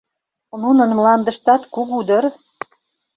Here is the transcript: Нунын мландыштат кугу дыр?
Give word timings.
Нунын 0.61 0.91
мландыштат 0.97 1.61
кугу 1.73 1.99
дыр? 2.07 2.25